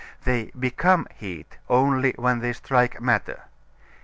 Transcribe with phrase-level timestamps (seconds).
[0.23, 3.43] They become heat only when they strike matter.